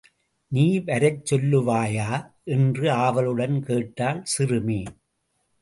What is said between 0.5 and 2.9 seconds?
நீ வரச் சொல்லுவாயா? என்று